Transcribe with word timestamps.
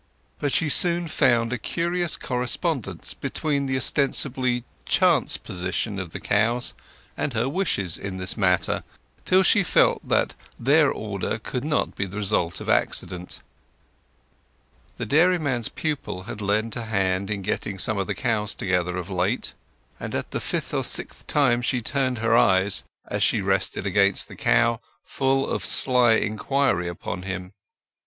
But 0.39 0.51
she 0.51 0.67
soon 0.67 1.07
found 1.07 1.53
a 1.53 1.59
curious 1.59 2.17
correspondence 2.17 3.13
between 3.13 3.67
the 3.67 3.77
ostensibly 3.77 4.63
chance 4.85 5.37
position 5.37 5.99
of 5.99 6.09
the 6.11 6.19
cows 6.19 6.73
and 7.15 7.33
her 7.33 7.47
wishes 7.47 7.99
in 7.99 8.17
this 8.17 8.35
matter, 8.35 8.81
till 9.25 9.43
she 9.43 9.61
felt 9.61 10.07
that 10.09 10.33
their 10.57 10.89
order 10.91 11.37
could 11.37 11.63
not 11.63 11.93
be 11.95 12.07
the 12.07 12.17
result 12.17 12.59
of 12.59 12.67
accident. 12.67 13.41
The 14.97 15.05
dairyman's 15.05 15.69
pupil 15.69 16.23
had 16.23 16.41
lent 16.41 16.75
a 16.75 16.85
hand 16.85 17.29
in 17.29 17.43
getting 17.43 17.75
the 17.77 18.15
cows 18.17 18.55
together 18.55 18.97
of 18.97 19.11
late, 19.11 19.53
and 19.99 20.15
at 20.15 20.31
the 20.31 20.39
fifth 20.41 20.73
or 20.73 20.83
sixth 20.83 21.27
time 21.27 21.61
she 21.61 21.79
turned 21.79 22.17
her 22.17 22.35
eyes, 22.35 22.83
as 23.07 23.21
she 23.21 23.39
rested 23.39 23.85
against 23.85 24.27
the 24.27 24.35
cow, 24.35 24.81
full 25.05 25.47
of 25.47 25.63
sly 25.63 26.13
inquiry 26.13 26.87
upon 26.87 27.21
him. 27.21 27.53